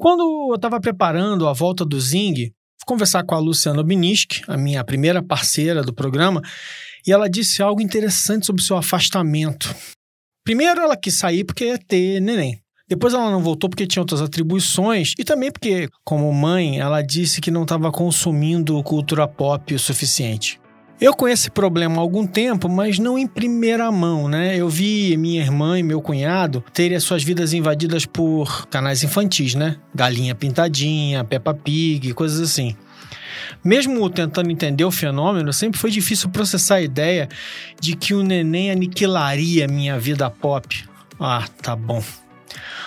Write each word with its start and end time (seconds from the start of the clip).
Quando 0.00 0.48
eu 0.48 0.54
estava 0.54 0.80
preparando 0.80 1.46
a 1.46 1.52
volta 1.52 1.84
do 1.84 2.00
Zing, 2.00 2.34
fui 2.34 2.86
conversar 2.86 3.22
com 3.22 3.34
a 3.34 3.38
Luciana 3.38 3.82
Biniski, 3.82 4.40
a 4.48 4.56
minha 4.56 4.82
primeira 4.82 5.22
parceira 5.22 5.82
do 5.82 5.92
programa, 5.92 6.40
e 7.06 7.12
ela 7.12 7.28
disse 7.28 7.62
algo 7.62 7.82
interessante 7.82 8.46
sobre 8.46 8.62
o 8.62 8.64
seu 8.64 8.78
afastamento. 8.78 9.68
Primeiro, 10.42 10.80
ela 10.80 10.96
quis 10.96 11.18
sair 11.18 11.44
porque 11.44 11.66
ia 11.66 11.76
ter 11.76 12.18
neném. 12.18 12.58
Depois 12.88 13.12
ela 13.12 13.30
não 13.30 13.42
voltou 13.42 13.68
porque 13.68 13.86
tinha 13.86 14.00
outras 14.00 14.22
atribuições 14.22 15.12
e 15.18 15.22
também 15.22 15.52
porque, 15.52 15.86
como 16.02 16.32
mãe, 16.32 16.80
ela 16.80 17.02
disse 17.02 17.38
que 17.38 17.50
não 17.50 17.64
estava 17.64 17.92
consumindo 17.92 18.82
cultura 18.82 19.28
pop 19.28 19.74
o 19.74 19.78
suficiente. 19.78 20.58
Eu 21.00 21.14
conheço 21.14 21.44
esse 21.44 21.50
problema 21.50 21.96
há 21.96 22.00
algum 22.00 22.26
tempo, 22.26 22.68
mas 22.68 22.98
não 22.98 23.18
em 23.18 23.26
primeira 23.26 23.90
mão, 23.90 24.28
né? 24.28 24.54
Eu 24.54 24.68
vi 24.68 25.16
minha 25.16 25.40
irmã 25.40 25.78
e 25.78 25.82
meu 25.82 26.02
cunhado 26.02 26.62
terem 26.74 26.94
as 26.94 27.02
suas 27.04 27.24
vidas 27.24 27.54
invadidas 27.54 28.04
por 28.04 28.66
canais 28.66 29.02
infantis, 29.02 29.54
né? 29.54 29.76
Galinha 29.94 30.34
Pintadinha, 30.34 31.24
Peppa 31.24 31.54
Pig, 31.54 32.12
coisas 32.12 32.38
assim. 32.38 32.76
Mesmo 33.64 34.10
tentando 34.10 34.50
entender 34.50 34.84
o 34.84 34.90
fenômeno, 34.90 35.54
sempre 35.54 35.80
foi 35.80 35.90
difícil 35.90 36.28
processar 36.28 36.76
a 36.76 36.82
ideia 36.82 37.30
de 37.80 37.96
que 37.96 38.12
o 38.12 38.22
neném 38.22 38.70
aniquilaria 38.70 39.66
minha 39.66 39.98
vida 39.98 40.28
pop. 40.28 40.84
Ah, 41.18 41.46
tá 41.62 41.74
bom. 41.74 42.02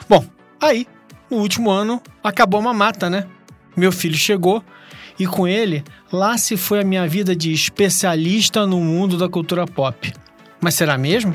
Bom, 0.07 0.23
aí, 0.62 0.85
no 1.32 1.38
último 1.38 1.71
ano, 1.71 1.99
acabou 2.23 2.59
a 2.59 2.63
mamata, 2.63 3.09
né? 3.09 3.26
Meu 3.76 3.91
filho 3.91 4.16
chegou 4.16 4.63
e 5.20 5.27
com 5.27 5.48
ele, 5.48 5.84
lá 6.12 6.38
se 6.38 6.58
foi 6.58 6.81
a 6.81 6.84
minha 6.84 7.08
vida 7.08 7.35
de 7.35 7.52
especialista 7.52 8.66
no 8.66 8.80
mundo 8.80 9.17
da 9.17 9.30
cultura 9.30 9.66
pop. 9.66 10.13
Mas 10.59 10.76
será 10.76 10.98
mesmo? 10.98 11.34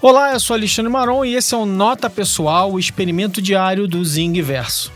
Olá, 0.00 0.32
eu 0.32 0.38
sou 0.38 0.54
Alexandre 0.54 0.92
Maron 0.92 1.24
e 1.24 1.34
esse 1.34 1.54
é 1.54 1.58
o 1.58 1.66
Nota 1.66 2.08
Pessoal, 2.08 2.72
o 2.72 2.78
experimento 2.78 3.42
diário 3.42 3.88
do 3.88 4.04
Zing 4.04 4.40
Verso. 4.40 4.92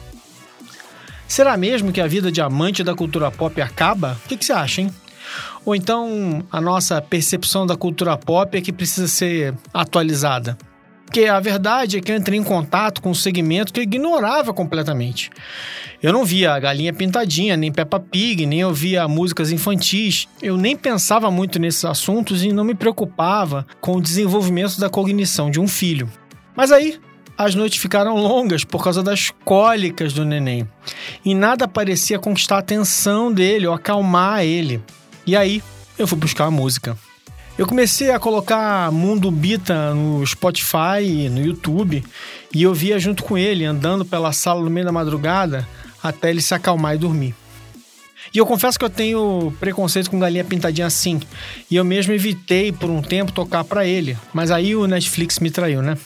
Será 1.27 1.57
mesmo 1.57 1.91
que 1.91 2.01
a 2.01 2.07
vida 2.07 2.31
de 2.31 2.41
amante 2.41 2.85
da 2.85 2.95
cultura 2.95 3.31
pop 3.31 3.61
acaba? 3.61 4.17
O 4.25 4.29
que, 4.29 4.37
que 4.37 4.45
você 4.45 4.53
acha, 4.53 4.81
hein? 4.81 4.95
Ou 5.65 5.75
então 5.75 6.45
a 6.53 6.61
nossa 6.61 7.01
percepção 7.01 7.67
da 7.67 7.77
cultura 7.77 8.17
pop 8.17 8.57
é 8.57 8.61
que 8.61 8.73
precisa 8.73 9.09
ser 9.09 9.55
atualizada? 9.73 10.57
Porque 11.13 11.27
a 11.27 11.39
verdade 11.41 11.99
é 11.99 12.01
que 12.01 12.11
eu 12.11 12.17
entrei 12.17 12.39
em 12.39 12.43
contato 12.43 13.03
com 13.03 13.11
um 13.11 13.15
segmento 13.15 13.71
que 13.71 13.81
eu 13.81 13.85
ignorava 13.85 14.55
completamente. 14.55 15.29
Eu 16.03 16.11
não 16.11 16.25
via 16.25 16.59
Galinha 16.59 16.91
Pintadinha, 16.91 17.55
nem 17.55 17.71
Peppa 17.71 18.01
Pig, 18.01 18.47
nem 18.47 18.65
ouvia 18.65 19.07
músicas 19.07 19.53
infantis. 19.53 20.27
Eu 20.41 20.57
nem 20.57 20.75
pensava 20.75 21.31
muito 21.31 21.59
nesses 21.59 21.85
assuntos 21.85 22.43
e 22.43 22.51
não 22.51 22.65
me 22.65 22.75
preocupava 22.75 23.67
com 23.79 23.97
o 23.97 24.01
desenvolvimento 24.01 24.81
da 24.81 24.89
cognição 24.89 25.51
de 25.51 25.61
um 25.61 25.69
filho. 25.69 26.11
Mas 26.57 26.73
aí, 26.73 26.99
as 27.37 27.55
noites 27.55 27.79
ficaram 27.79 28.17
longas 28.17 28.65
por 28.65 28.83
causa 28.83 29.03
das 29.03 29.31
cólicas 29.45 30.15
do 30.15 30.25
neném. 30.25 30.67
E 31.23 31.35
nada 31.35 31.69
parecia 31.69 32.19
conquistar 32.19 32.57
a 32.57 32.61
atenção 32.61 33.31
dele 33.31 33.67
ou 33.67 33.75
acalmar 33.75 34.45
ele. 34.45 34.83
E 35.27 35.37
aí, 35.37 35.63
eu 35.99 36.07
fui 36.07 36.17
buscar 36.17 36.47
a 36.47 36.51
música. 36.51 36.97
Eu 37.59 37.67
comecei 37.67 38.11
a 38.11 38.19
colocar 38.19 38.91
Mundo 38.91 39.31
Bita 39.31 39.95
no 39.95 40.27
Spotify 40.27 41.29
no 41.31 41.41
YouTube 41.45 42.03
e 42.53 42.63
eu 42.63 42.73
via 42.73 42.99
junto 42.99 43.23
com 43.23 43.37
ele, 43.37 43.65
andando 43.65 44.05
pela 44.05 44.33
sala 44.33 44.63
no 44.63 44.71
meio 44.71 44.87
da 44.87 44.93
madrugada 44.93 45.69
até 46.03 46.31
ele 46.31 46.41
se 46.41 46.55
acalmar 46.55 46.95
e 46.95 46.99
dormir. 46.99 47.35
E 48.35 48.39
eu 48.39 48.47
confesso 48.47 48.79
que 48.79 48.85
eu 48.85 48.91
tenho 48.91 49.53
preconceito 49.61 50.11
com 50.11 50.19
galinha 50.19 50.45
pintadinha 50.45 50.87
assim. 50.87 51.21
E 51.71 51.77
eu 51.77 51.85
mesmo 51.85 52.15
evitei 52.15 52.73
por 52.73 52.89
um 52.89 53.03
tempo 53.03 53.31
tocar 53.31 53.63
para 53.65 53.87
ele. 53.87 54.17
Mas 54.33 54.51
aí 54.51 54.75
o 54.75 54.87
Netflix 54.87 55.39
me 55.39 55.51
traiu, 55.51 55.83
né? 55.83 55.99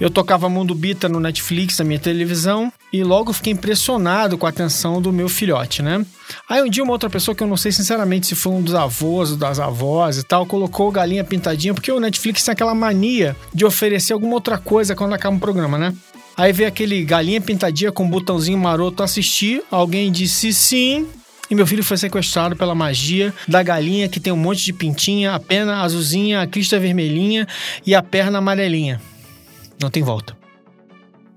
Eu 0.00 0.10
tocava 0.10 0.48
Mundo 0.48 0.74
Bita 0.74 1.08
no 1.08 1.20
Netflix, 1.20 1.78
na 1.78 1.84
minha 1.84 2.00
televisão, 2.00 2.72
e 2.92 3.04
logo 3.04 3.32
fiquei 3.32 3.52
impressionado 3.52 4.36
com 4.36 4.44
a 4.44 4.48
atenção 4.48 5.00
do 5.00 5.12
meu 5.12 5.28
filhote, 5.28 5.82
né? 5.82 6.04
Aí 6.48 6.62
um 6.62 6.68
dia 6.68 6.82
uma 6.82 6.92
outra 6.92 7.08
pessoa, 7.08 7.34
que 7.34 7.42
eu 7.42 7.46
não 7.46 7.56
sei 7.56 7.70
sinceramente 7.70 8.26
se 8.26 8.34
foi 8.34 8.52
um 8.52 8.62
dos 8.62 8.74
avós 8.74 9.30
ou 9.30 9.36
das 9.36 9.60
avós 9.60 10.18
e 10.18 10.24
tal, 10.24 10.46
colocou 10.46 10.90
galinha 10.90 11.22
pintadinha, 11.22 11.72
porque 11.72 11.92
o 11.92 12.00
Netflix 12.00 12.42
tem 12.42 12.52
aquela 12.52 12.74
mania 12.74 13.36
de 13.52 13.64
oferecer 13.64 14.12
alguma 14.12 14.34
outra 14.34 14.58
coisa 14.58 14.96
quando 14.96 15.14
acaba 15.14 15.36
um 15.36 15.40
programa, 15.40 15.78
né? 15.78 15.94
Aí 16.36 16.52
veio 16.52 16.68
aquele 16.68 17.04
galinha 17.04 17.40
pintadinha 17.40 17.92
com 17.92 18.04
um 18.04 18.10
botãozinho 18.10 18.58
maroto 18.58 19.04
assistir, 19.04 19.62
alguém 19.70 20.10
disse 20.10 20.52
sim, 20.52 21.06
e 21.48 21.54
meu 21.54 21.66
filho 21.66 21.84
foi 21.84 21.96
sequestrado 21.96 22.56
pela 22.56 22.74
magia 22.74 23.32
da 23.46 23.62
galinha 23.62 24.08
que 24.08 24.18
tem 24.18 24.32
um 24.32 24.36
monte 24.36 24.64
de 24.64 24.72
pintinha, 24.72 25.34
a 25.34 25.38
pena 25.38 25.82
azulzinha, 25.82 26.40
a 26.40 26.46
crista 26.48 26.80
vermelhinha 26.80 27.46
e 27.86 27.94
a 27.94 28.02
perna 28.02 28.38
amarelinha. 28.38 29.00
Não 29.84 29.90
tem 29.90 30.02
volta. 30.02 30.34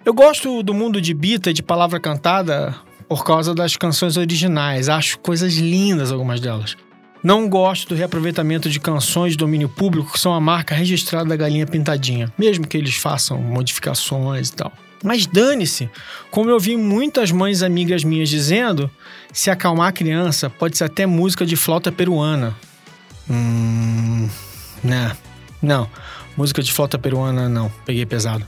Eu 0.06 0.13
gosto 0.13 0.63
do 0.63 0.74
mundo 0.74 1.02
de 1.02 1.13
Bita 1.13 1.53
de 1.53 1.62
palavra 1.62 2.00
cantada 2.00 2.74
por 3.09 3.25
causa 3.25 3.53
das 3.53 3.75
canções 3.75 4.16
originais. 4.16 4.88
Acho 4.88 5.19
coisas 5.19 5.56
lindas 5.56 6.13
algumas 6.13 6.40
delas. 6.40 6.78
Não 7.22 7.50
gosto 7.50 7.90
do 7.90 7.96
reaproveitamento 7.96 8.69
de 8.69 8.80
canções 8.80 9.34
de 9.34 9.38
domínio 9.38 9.68
público 9.68 10.13
que 10.13 10.19
são 10.19 10.34
a 10.34 10.40
marca 10.40 10.74
registrada 10.74 11.28
da 11.28 11.36
galinha 11.36 11.68
pintadinha, 11.68 12.31
mesmo 12.38 12.66
que 12.66 12.78
eles 12.78 12.96
façam 12.96 13.38
modificações 13.41 14.47
e 14.47 14.53
tal. 14.53 14.72
Mas 15.03 15.25
dane-se, 15.25 15.90
como 16.31 16.50
eu 16.50 16.57
vi 16.57 16.78
muitas 16.78 17.34
mães 17.34 17.62
amigas 17.62 18.02
minhas 18.06 18.30
dizendo, 18.30 18.90
se 19.34 19.50
acalmar 19.50 19.90
a 19.90 19.91
criança 19.91 20.50
pode 20.50 20.78
ser 20.78 20.86
até 20.86 21.06
música 21.06 21.46
de 21.46 21.57
flauta 21.57 21.91
peruana. 21.91 22.56
Hum. 23.30 24.30
Né. 24.81 25.12
Não. 25.62 25.90
Música 26.38 26.62
de 26.62 26.72
flauta 26.72 27.00
peruana, 27.00 27.50
não. 27.50 27.72
Peguei 27.86 28.06
pesado. 28.06 28.46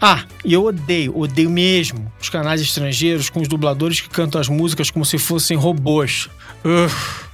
Ah, 0.00 0.24
e 0.44 0.52
eu 0.52 0.64
odeio, 0.64 1.16
odeio 1.16 1.48
mesmo 1.48 2.12
os 2.20 2.28
canais 2.28 2.60
estrangeiros 2.60 3.30
com 3.30 3.40
os 3.40 3.48
dubladores 3.48 4.00
que 4.00 4.10
cantam 4.10 4.40
as 4.40 4.48
músicas 4.48 4.90
como 4.90 5.04
se 5.04 5.16
fossem 5.16 5.56
robôs. 5.56 6.28
Ugh. 6.64 7.26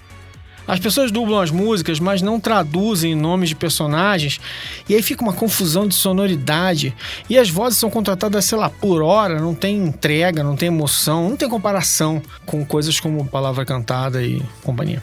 As 0.67 0.79
pessoas 0.79 1.11
dublam 1.11 1.41
as 1.41 1.51
músicas, 1.51 1.99
mas 1.99 2.23
não 2.23 2.39
traduzem 2.39 3.17
nomes 3.17 3.49
de 3.49 3.57
personagens, 3.57 4.41
e 4.89 4.95
aí 4.95 5.03
fica 5.03 5.23
uma 5.23 5.33
confusão 5.33 5.89
de 5.89 5.95
sonoridade. 5.95 6.95
E 7.29 7.37
as 7.37 7.51
vozes 7.51 7.79
são 7.79 7.91
contratadas, 7.91 8.45
sei 8.45 8.57
lá, 8.57 8.71
por 8.71 9.03
hora, 9.03 9.41
não 9.41 9.55
tem 9.55 9.77
entrega, 9.77 10.45
não 10.45 10.55
tem 10.55 10.69
emoção, 10.69 11.31
não 11.31 11.37
tem 11.37 11.49
comparação 11.49 12.23
com 12.47 12.65
coisas 12.65 13.01
como 13.01 13.27
palavra 13.27 13.65
cantada 13.65 14.23
e 14.23 14.41
companhia. 14.63 15.03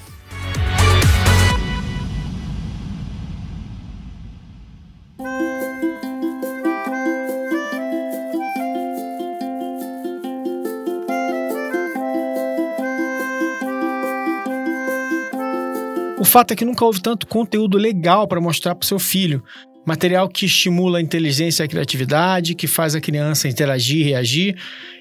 Fato 16.29 16.51
é 16.51 16.56
que 16.56 16.66
nunca 16.66 16.85
houve 16.85 17.01
tanto 17.01 17.28
conteúdo 17.28 17.78
legal 17.78 18.28
para 18.28 18.40
mostrar 18.40 18.75
para 18.75 18.85
o 18.85 18.88
seu 18.88 19.00
filho. 19.00 19.44
Material 19.85 20.29
que 20.29 20.45
estimula 20.45 21.00
a 21.00 21.01
inteligência 21.01 21.63
e 21.63 21.66
a 21.66 21.67
criatividade, 21.67 22.53
que 22.53 22.67
faz 22.67 22.94
a 22.94 23.01
criança 23.01 23.47
interagir 23.47 24.01
e 24.01 24.03
reagir. 24.03 24.56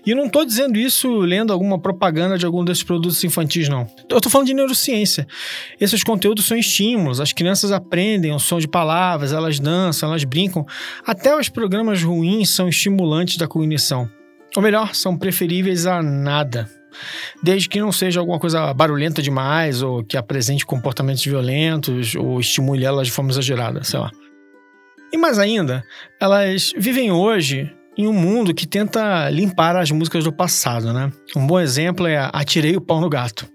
E 0.07 0.15
não 0.15 0.27
estou 0.27 0.47
dizendo 0.47 0.79
isso 0.79 1.11
lendo 1.19 1.53
alguma 1.53 1.79
propaganda 1.79 2.39
de 2.39 2.47
algum 2.47 2.65
desses 2.65 2.83
produtos 2.83 3.23
infantis, 3.23 3.69
não. 3.69 3.87
Eu 4.09 4.17
estou 4.17 4.33
falando 4.33 4.47
de 4.47 4.55
neurociência. 4.55 5.27
Esses 5.79 6.03
conteúdos 6.03 6.47
são 6.47 6.57
estímulos, 6.57 7.21
as 7.21 7.33
crianças 7.33 7.71
aprendem 7.71 8.33
o 8.33 8.39
som 8.39 8.59
de 8.59 8.69
palavras, 8.69 9.33
elas 9.33 9.61
dançam, 9.61 10.09
elas 10.09 10.25
brincam. 10.25 10.65
Até 11.05 11.37
os 11.37 11.49
programas 11.49 12.03
ruins 12.03 12.49
são 12.49 12.69
estimulantes 12.69 13.37
da 13.37 13.47
cognição. 13.47 14.09
Ou 14.57 14.63
melhor, 14.63 14.95
são 14.95 15.19
preferíveis 15.19 15.85
a 15.85 16.03
nada 16.03 16.78
desde 17.43 17.69
que 17.69 17.81
não 17.81 17.93
seja 17.93 18.21
alguma 18.21 18.39
coisa 18.39 18.73
barulhenta 18.73 19.23
demais 19.23 19.83
ou 19.83 20.05
que 20.05 20.17
apresente 20.17 20.67
comportamentos 20.67 21.25
violentos 21.25 22.15
ou 22.15 22.41
estimule 22.41 22.85
elas 22.85 23.07
de 23.07 23.13
forma 23.13 23.31
exagerada, 23.31 23.85
sei 23.85 23.99
lá. 24.01 24.11
E 25.13 25.17
mais 25.17 25.39
ainda, 25.39 25.85
elas 26.21 26.73
vivem 26.77 27.11
hoje 27.11 27.73
em 27.97 28.07
um 28.07 28.13
mundo 28.13 28.55
que 28.55 28.67
tenta 28.67 29.29
limpar 29.31 29.77
as 29.77 29.91
músicas 29.91 30.23
do 30.23 30.33
passado, 30.33 30.93
né? 30.93 31.11
Um 31.35 31.47
bom 31.47 31.59
exemplo 31.59 32.07
é 32.07 32.31
Atirei 32.33 32.77
o 32.77 32.81
Pau 32.81 33.01
no 33.01 33.09
Gato. 33.09 33.49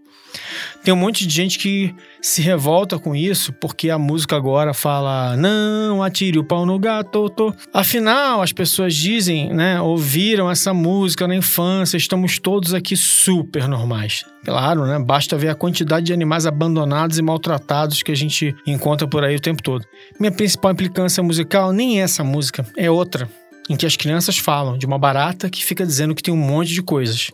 Tem 0.83 0.93
um 0.93 0.97
monte 0.97 1.25
de 1.25 1.33
gente 1.33 1.57
que 1.57 1.93
se 2.21 2.41
revolta 2.41 2.99
com 2.99 3.15
isso 3.15 3.53
porque 3.53 3.89
a 3.89 3.97
música 3.97 4.35
agora 4.35 4.73
fala 4.73 5.35
não 5.37 6.03
atire 6.03 6.37
o 6.39 6.43
pau 6.43 6.65
no 6.65 6.77
gato. 6.79 7.29
Tô. 7.29 7.53
Afinal, 7.73 8.41
as 8.41 8.51
pessoas 8.51 8.93
dizem, 8.95 9.53
né, 9.53 9.79
ouviram 9.81 10.49
essa 10.49 10.73
música 10.73 11.27
na 11.27 11.35
infância, 11.35 11.97
estamos 11.97 12.39
todos 12.39 12.73
aqui 12.73 12.95
super 12.95 13.67
normais. 13.67 14.25
Claro, 14.43 14.85
né? 14.85 14.99
Basta 14.99 15.37
ver 15.37 15.49
a 15.49 15.55
quantidade 15.55 16.07
de 16.07 16.13
animais 16.13 16.45
abandonados 16.45 17.17
e 17.17 17.21
maltratados 17.21 18.03
que 18.03 18.11
a 18.11 18.15
gente 18.15 18.53
encontra 18.67 19.07
por 19.07 19.23
aí 19.23 19.35
o 19.35 19.39
tempo 19.39 19.63
todo. 19.63 19.85
Minha 20.19 20.31
principal 20.31 20.71
implicância 20.71 21.23
musical 21.23 21.71
nem 21.71 21.99
é 21.99 22.03
essa 22.03 22.23
música, 22.23 22.65
é 22.75 22.91
outra, 22.91 23.29
em 23.69 23.75
que 23.75 23.85
as 23.85 23.95
crianças 23.95 24.37
falam 24.37 24.77
de 24.77 24.85
uma 24.85 24.99
barata 24.99 25.49
que 25.49 25.63
fica 25.63 25.85
dizendo 25.85 26.13
que 26.13 26.21
tem 26.23 26.33
um 26.33 26.37
monte 26.37 26.73
de 26.73 26.81
coisas, 26.81 27.31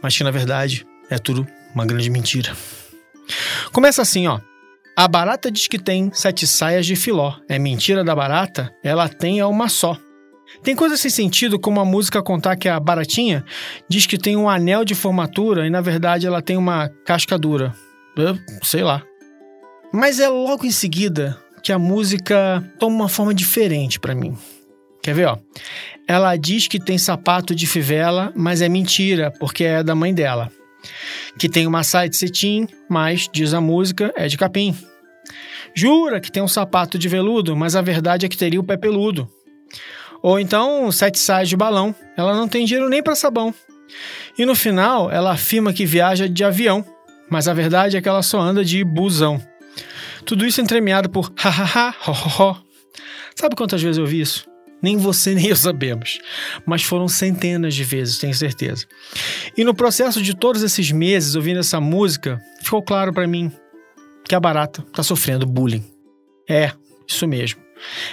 mas 0.00 0.16
que 0.16 0.22
na 0.22 0.30
verdade 0.30 0.86
é 1.10 1.18
tudo 1.18 1.46
uma 1.76 1.84
grande 1.84 2.08
mentira. 2.08 2.56
Começa 3.70 4.00
assim, 4.00 4.26
ó. 4.26 4.40
A 4.96 5.06
barata 5.06 5.50
diz 5.50 5.68
que 5.68 5.78
tem 5.78 6.10
sete 6.12 6.46
saias 6.46 6.86
de 6.86 6.96
filó. 6.96 7.34
É 7.50 7.58
mentira 7.58 8.02
da 8.02 8.14
barata? 8.14 8.72
Ela 8.82 9.10
tem 9.10 9.40
é 9.40 9.46
uma 9.46 9.68
só. 9.68 9.98
Tem 10.62 10.74
coisa 10.74 10.96
sem 10.96 11.10
sentido 11.10 11.58
como 11.58 11.78
a 11.78 11.84
música 11.84 12.22
contar 12.22 12.56
que 12.56 12.66
a 12.66 12.80
baratinha 12.80 13.44
diz 13.90 14.06
que 14.06 14.16
tem 14.16 14.36
um 14.36 14.48
anel 14.48 14.86
de 14.86 14.94
formatura 14.94 15.66
e 15.66 15.70
na 15.70 15.82
verdade 15.82 16.26
ela 16.26 16.40
tem 16.40 16.56
uma 16.56 16.88
casca 17.04 17.38
dura. 17.38 17.74
Eu, 18.16 18.38
sei 18.62 18.82
lá. 18.82 19.02
Mas 19.92 20.18
é 20.18 20.28
logo 20.28 20.64
em 20.64 20.70
seguida 20.70 21.38
que 21.62 21.72
a 21.72 21.78
música 21.78 22.64
toma 22.78 22.96
uma 22.96 23.08
forma 23.08 23.34
diferente 23.34 24.00
para 24.00 24.14
mim. 24.14 24.34
Quer 25.02 25.14
ver, 25.14 25.26
ó? 25.26 25.36
Ela 26.08 26.36
diz 26.36 26.68
que 26.68 26.80
tem 26.80 26.96
sapato 26.96 27.54
de 27.54 27.66
fivela, 27.66 28.32
mas 28.34 28.62
é 28.62 28.68
mentira, 28.68 29.30
porque 29.38 29.64
é 29.64 29.82
da 29.82 29.94
mãe 29.94 30.14
dela. 30.14 30.50
Que 31.38 31.48
tem 31.48 31.66
uma 31.66 31.82
saia 31.82 32.08
de 32.08 32.16
cetim, 32.16 32.66
mas, 32.88 33.28
diz 33.30 33.52
a 33.52 33.60
música, 33.60 34.12
é 34.16 34.26
de 34.26 34.38
capim. 34.38 34.74
Jura 35.74 36.20
que 36.20 36.32
tem 36.32 36.42
um 36.42 36.48
sapato 36.48 36.98
de 36.98 37.08
veludo, 37.08 37.54
mas 37.54 37.76
a 37.76 37.82
verdade 37.82 38.24
é 38.24 38.28
que 38.28 38.36
teria 38.36 38.58
o 38.58 38.64
pé 38.64 38.76
peludo. 38.76 39.30
Ou 40.22 40.40
então, 40.40 40.90
sete 40.90 41.18
saias 41.18 41.48
de 41.48 41.56
balão, 41.56 41.94
ela 42.16 42.34
não 42.34 42.48
tem 42.48 42.64
dinheiro 42.64 42.88
nem 42.88 43.02
para 43.02 43.14
sabão. 43.14 43.54
E 44.38 44.46
no 44.46 44.54
final, 44.54 45.10
ela 45.10 45.32
afirma 45.32 45.72
que 45.72 45.84
viaja 45.84 46.28
de 46.28 46.42
avião, 46.42 46.84
mas 47.28 47.48
a 47.48 47.54
verdade 47.54 47.96
é 47.96 48.00
que 48.00 48.08
ela 48.08 48.22
só 48.22 48.40
anda 48.40 48.64
de 48.64 48.82
busão. 48.82 49.40
Tudo 50.24 50.46
isso 50.46 50.60
entremeado 50.60 51.08
por 51.10 51.32
hahaha, 51.36 51.94
ho, 52.06 52.12
ho, 52.12 52.42
ho. 52.42 52.56
Sabe 53.34 53.54
quantas 53.54 53.82
vezes 53.82 53.98
eu 53.98 54.06
vi 54.06 54.20
isso? 54.20 54.48
Nem 54.82 54.96
você 54.96 55.32
nem 55.34 55.46
eu 55.46 55.56
sabemos. 55.56 56.18
Mas 56.64 56.82
foram 56.82 57.08
centenas 57.08 57.74
de 57.74 57.84
vezes, 57.84 58.18
tenho 58.18 58.34
certeza. 58.34 58.86
E 59.56 59.64
no 59.64 59.74
processo 59.74 60.22
de 60.22 60.34
todos 60.34 60.62
esses 60.62 60.90
meses 60.90 61.34
ouvindo 61.34 61.60
essa 61.60 61.80
música, 61.80 62.40
ficou 62.62 62.82
claro 62.82 63.12
para 63.12 63.26
mim 63.26 63.50
que 64.28 64.34
a 64.34 64.40
barata 64.40 64.82
está 64.86 65.02
sofrendo 65.02 65.46
bullying. 65.46 65.84
É, 66.48 66.72
isso 67.06 67.26
mesmo. 67.26 67.60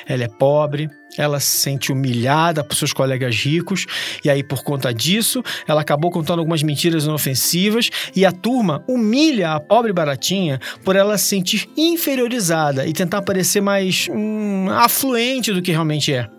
Ela 0.06 0.26
é 0.26 0.28
pobre, 0.28 0.90
ela 1.18 1.40
se 1.40 1.58
sente 1.58 1.92
humilhada 1.92 2.64
por 2.64 2.76
seus 2.76 2.92
colegas 2.92 3.36
ricos, 3.36 3.86
e 4.24 4.30
aí, 4.30 4.44
por 4.44 4.64
conta 4.64 4.94
disso, 4.94 5.44
ela 5.68 5.82
acabou 5.82 6.12
contando 6.12 6.40
algumas 6.40 6.64
mentiras 6.64 7.06
inofensivas, 7.06 7.90
e 8.16 8.26
a 8.26 8.32
turma 8.32 8.84
humilha 8.88 9.52
a 9.52 9.60
pobre 9.60 9.94
baratinha 9.94 10.60
por 10.84 10.96
ela 10.96 11.18
se 11.18 11.28
sentir 11.28 11.70
inferiorizada 11.78 12.86
e 12.86 12.94
tentar 12.94 13.22
parecer 13.22 13.62
mais 13.62 14.08
hum, 14.12 14.68
afluente 14.70 15.54
do 15.54 15.62
que 15.62 15.72
realmente 15.72 16.14
é. 16.14 16.30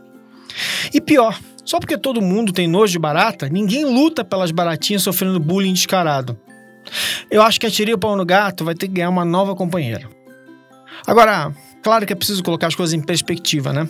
E 0.92 1.00
pior, 1.00 1.38
só 1.64 1.80
porque 1.80 1.96
todo 1.96 2.20
mundo 2.20 2.52
tem 2.52 2.68
nojo 2.68 2.92
de 2.92 2.98
barata, 2.98 3.48
ninguém 3.48 3.84
luta 3.84 4.24
pelas 4.24 4.50
baratinhas 4.50 5.02
sofrendo 5.02 5.40
bullying 5.40 5.72
descarado. 5.72 6.38
Eu 7.30 7.42
acho 7.42 7.58
que 7.58 7.66
a 7.66 7.70
tirinha 7.70 7.96
pão 7.96 8.16
no 8.16 8.24
gato 8.24 8.64
vai 8.64 8.74
ter 8.74 8.88
que 8.88 8.94
ganhar 8.94 9.08
uma 9.08 9.24
nova 9.24 9.54
companheira. 9.54 10.08
Agora, 11.06 11.52
claro 11.82 12.06
que 12.06 12.12
é 12.12 12.16
preciso 12.16 12.42
colocar 12.42 12.66
as 12.66 12.74
coisas 12.74 12.94
em 12.94 13.00
perspectiva, 13.00 13.72
né? 13.72 13.88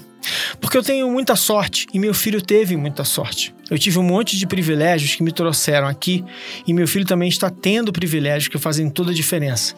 Porque 0.61 0.77
eu 0.77 0.83
tenho 0.83 1.11
muita 1.11 1.37
sorte 1.37 1.87
e 1.93 1.99
meu 1.99 2.15
filho 2.15 2.41
teve 2.41 2.77
muita 2.77 3.05
sorte. 3.05 3.55
Eu 3.71 3.79
tive 3.79 3.99
um 3.99 4.03
monte 4.03 4.37
de 4.37 4.47
privilégios 4.47 5.15
que 5.15 5.23
me 5.23 5.33
trouxeram 5.33 5.87
aqui 5.87 6.25
e 6.67 6.73
meu 6.73 6.87
filho 6.89 7.05
também 7.05 7.29
está 7.29 7.51
tendo 7.51 7.93
privilégios 7.93 8.49
que 8.49 8.59
fazem 8.59 8.89
toda 8.89 9.11
a 9.11 9.15
diferença. 9.15 9.75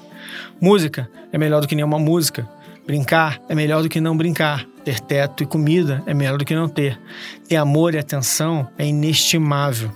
Música 0.60 1.08
é 1.32 1.38
melhor 1.38 1.60
do 1.60 1.68
que 1.68 1.74
nenhuma 1.74 1.98
música. 1.98 2.48
Brincar 2.86 3.40
é 3.48 3.54
melhor 3.54 3.82
do 3.82 3.88
que 3.88 4.00
não 4.00 4.16
brincar. 4.16 4.64
Ter 4.84 5.00
teto 5.00 5.42
e 5.42 5.46
comida 5.46 6.02
é 6.06 6.14
melhor 6.14 6.38
do 6.38 6.44
que 6.44 6.54
não 6.54 6.68
ter. 6.68 6.96
Ter 7.48 7.56
amor 7.56 7.94
e 7.94 7.98
atenção 7.98 8.70
é 8.78 8.86
inestimável. 8.86 9.90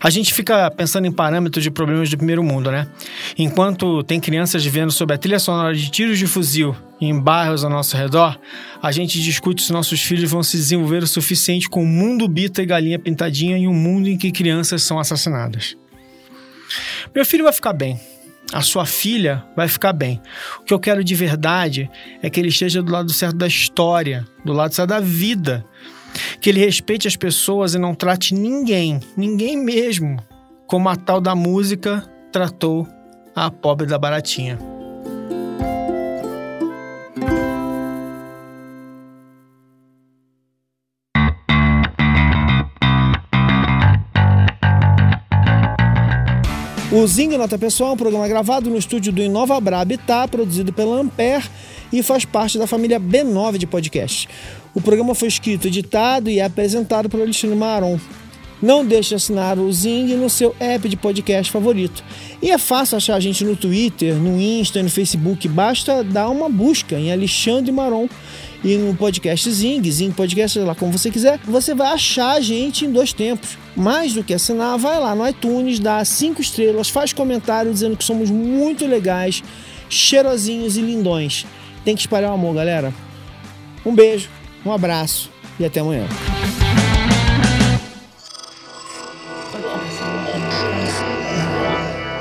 A 0.00 0.10
gente 0.10 0.34
fica 0.34 0.70
pensando 0.70 1.06
em 1.06 1.12
parâmetros 1.12 1.62
de 1.62 1.70
problemas 1.70 2.10
do 2.10 2.16
primeiro 2.18 2.42
mundo, 2.42 2.70
né? 2.70 2.86
Enquanto 3.38 4.02
tem 4.02 4.20
crianças 4.20 4.62
vivendo 4.62 4.92
sob 4.92 5.14
a 5.14 5.18
trilha 5.18 5.38
sonora 5.38 5.74
de 5.74 5.90
tiros 5.90 6.18
de 6.18 6.26
fuzil 6.26 6.76
em 7.00 7.18
bairros 7.18 7.64
ao 7.64 7.70
nosso 7.70 7.96
redor, 7.96 8.38
a 8.82 8.92
gente 8.92 9.22
discute 9.22 9.62
se 9.62 9.72
nossos 9.72 10.02
filhos 10.02 10.30
vão 10.30 10.42
se 10.42 10.58
desenvolver 10.58 11.02
o 11.02 11.06
suficiente 11.06 11.68
com 11.68 11.82
o 11.82 11.86
mundo 11.86 12.28
bita 12.28 12.62
e 12.62 12.66
galinha 12.66 12.98
pintadinha 12.98 13.56
em 13.56 13.66
um 13.66 13.72
mundo 13.72 14.08
em 14.08 14.18
que 14.18 14.30
crianças 14.30 14.82
são 14.82 14.98
assassinadas. 14.98 15.76
Meu 17.14 17.24
filho 17.24 17.44
vai 17.44 17.52
ficar 17.52 17.72
bem 17.72 17.98
a 18.52 18.60
sua 18.60 18.84
filha 18.84 19.44
vai 19.56 19.68
ficar 19.68 19.92
bem. 19.92 20.20
O 20.60 20.64
que 20.64 20.74
eu 20.74 20.78
quero 20.78 21.02
de 21.02 21.14
verdade 21.14 21.90
é 22.22 22.28
que 22.28 22.38
ele 22.38 22.48
esteja 22.48 22.82
do 22.82 22.92
lado 22.92 23.12
certo 23.12 23.36
da 23.36 23.46
história, 23.46 24.26
do 24.44 24.52
lado 24.52 24.74
certo 24.74 24.90
da 24.90 25.00
vida. 25.00 25.64
Que 26.40 26.50
ele 26.50 26.60
respeite 26.60 27.08
as 27.08 27.16
pessoas 27.16 27.74
e 27.74 27.78
não 27.78 27.94
trate 27.94 28.34
ninguém, 28.34 29.00
ninguém 29.16 29.56
mesmo, 29.56 30.22
como 30.66 30.88
a 30.88 30.94
tal 30.94 31.20
da 31.20 31.34
música 31.34 32.04
tratou 32.30 32.86
a 33.34 33.50
pobre 33.50 33.86
da 33.86 33.98
baratinha. 33.98 34.73
O 46.96 47.04
Zing 47.08 47.36
Nota 47.36 47.58
Pessoal 47.58 47.90
é 47.90 47.92
um 47.94 47.96
programa 47.96 48.28
gravado 48.28 48.70
no 48.70 48.78
estúdio 48.78 49.12
do 49.12 49.20
Inova 49.20 49.60
Bra 49.60 49.80
Habitat, 49.80 50.30
produzido 50.30 50.72
pela 50.72 51.00
Ampere 51.00 51.42
e 51.92 52.04
faz 52.04 52.24
parte 52.24 52.56
da 52.56 52.68
família 52.68 53.00
B9 53.00 53.58
de 53.58 53.66
podcasts. 53.66 54.28
O 54.72 54.80
programa 54.80 55.12
foi 55.12 55.26
escrito, 55.26 55.66
editado 55.66 56.30
e 56.30 56.40
apresentado 56.40 57.08
por 57.08 57.20
Alexandre 57.20 57.56
Maron. 57.56 57.98
Não 58.62 58.84
deixe 58.84 59.10
de 59.10 59.14
assinar 59.16 59.58
o 59.58 59.70
Zing 59.72 60.14
no 60.14 60.30
seu 60.30 60.54
app 60.58 60.88
de 60.88 60.96
podcast 60.96 61.50
favorito. 61.50 62.02
E 62.40 62.50
é 62.50 62.58
fácil 62.58 62.96
achar 62.96 63.16
a 63.16 63.20
gente 63.20 63.44
no 63.44 63.56
Twitter, 63.56 64.14
no 64.14 64.40
Insta 64.40 64.82
no 64.82 64.88
Facebook. 64.88 65.46
Basta 65.48 66.02
dar 66.02 66.28
uma 66.28 66.48
busca 66.48 66.96
em 66.96 67.12
Alexandre 67.12 67.70
Maron 67.70 68.08
e 68.64 68.78
no 68.78 68.94
podcast 68.94 69.50
Zing, 69.50 69.90
Zing 69.90 70.10
Podcast, 70.10 70.58
lá 70.60 70.74
como 70.74 70.90
você 70.90 71.10
quiser, 71.10 71.38
você 71.44 71.74
vai 71.74 71.92
achar 71.92 72.32
a 72.32 72.40
gente 72.40 72.86
em 72.86 72.90
dois 72.90 73.12
tempos. 73.12 73.58
Mais 73.76 74.14
do 74.14 74.24
que 74.24 74.32
assinar, 74.32 74.78
vai 74.78 74.98
lá 74.98 75.14
no 75.14 75.28
iTunes, 75.28 75.78
dá 75.78 76.02
cinco 76.02 76.40
estrelas, 76.40 76.88
faz 76.88 77.12
comentário 77.12 77.70
dizendo 77.70 77.94
que 77.94 78.04
somos 78.04 78.30
muito 78.30 78.86
legais, 78.86 79.42
cheirosinhos 79.90 80.78
e 80.78 80.80
lindões. 80.80 81.44
Tem 81.84 81.94
que 81.94 82.00
espalhar 82.00 82.30
o 82.30 82.34
amor, 82.34 82.54
galera. 82.54 82.94
Um 83.84 83.94
beijo, 83.94 84.30
um 84.64 84.72
abraço 84.72 85.30
e 85.60 85.64
até 85.66 85.80
amanhã. 85.80 86.06